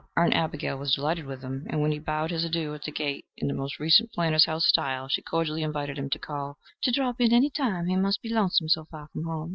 Aunt 0.17 0.33
Abigail 0.33 0.79
was 0.79 0.95
delighted 0.95 1.27
with 1.27 1.43
him, 1.43 1.67
and 1.69 1.79
when 1.79 1.91
he 1.91 1.99
bowed 1.99 2.31
his 2.31 2.43
adieux 2.43 2.73
at 2.73 2.81
the 2.81 2.91
gate 2.91 3.25
in 3.37 3.47
the 3.47 3.53
most 3.53 3.79
recent 3.79 4.11
Planters' 4.11 4.45
House 4.45 4.65
style, 4.65 5.07
she 5.07 5.21
cordially 5.21 5.61
invited 5.61 5.99
him 5.99 6.09
to 6.09 6.17
call 6.17 6.57
"to 6.81 6.91
drop 6.91 7.21
in 7.21 7.31
any 7.31 7.51
time: 7.51 7.85
he 7.85 7.95
must 7.95 8.19
be 8.23 8.29
lonesome 8.33 8.67
so 8.67 8.85
far 8.85 9.09
from 9.13 9.25
home." 9.25 9.49